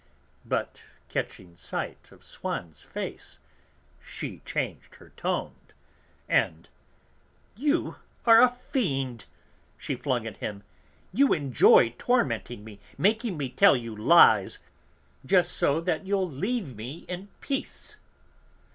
But, 0.45 0.81
catching 1.09 1.55
sight 1.55 2.11
of 2.11 2.23
Swann's 2.23 2.81
face, 2.81 3.37
she 4.03 4.39
changed 4.45 4.95
her 4.95 5.09
tone, 5.11 5.53
and: 6.27 6.67
"You 7.55 7.97
are 8.25 8.41
a 8.41 8.49
fiend!" 8.49 9.25
she 9.77 9.93
flung 9.95 10.25
at 10.25 10.37
him, 10.37 10.63
"you 11.13 11.33
enjoy 11.33 11.93
tormenting 11.99 12.63
me, 12.63 12.79
making 12.97 13.37
me 13.37 13.49
tell 13.49 13.77
you 13.77 13.95
lies, 13.95 14.57
just 15.23 15.51
so 15.51 15.79
that 15.81 16.03
you'll 16.03 16.27
leave 16.27 16.75
me 16.75 17.05
in 17.07 17.27
peace." 17.39 17.99